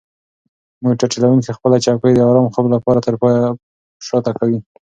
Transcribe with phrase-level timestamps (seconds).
[0.83, 3.43] موټر چلونکی خپله چوکۍ د ارام خوب لپاره تر پایه
[4.07, 4.59] شاته کوي.